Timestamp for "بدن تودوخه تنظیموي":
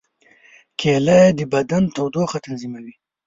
1.53-2.93